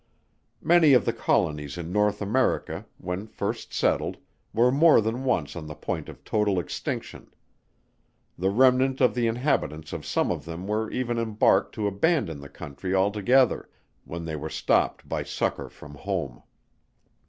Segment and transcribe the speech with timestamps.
[0.63, 4.17] Many of the Colonies in North America, when first settled,
[4.51, 7.29] were more than once on the point of total extinction.
[8.35, 12.49] The remnant of the inhabitants of some of them were even embarked to abandon the
[12.49, 13.69] country altogether,
[14.03, 16.41] when they were stopped by succour from home.